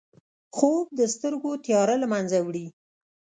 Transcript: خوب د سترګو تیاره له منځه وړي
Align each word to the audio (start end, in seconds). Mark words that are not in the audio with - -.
خوب 0.55 0.85
د 0.99 1.01
سترګو 1.13 1.51
تیاره 1.65 1.95
له 2.03 2.07
منځه 2.13 2.37
وړي 2.41 2.67